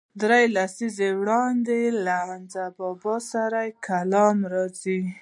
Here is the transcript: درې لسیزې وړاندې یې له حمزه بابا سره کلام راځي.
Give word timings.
درې 0.21 0.41
لسیزې 0.55 1.09
وړاندې 1.19 1.73
یې 1.83 1.89
له 2.05 2.15
حمزه 2.29 2.65
بابا 2.77 3.15
سره 3.31 3.59
کلام 3.87 4.37
راځي. 4.53 4.99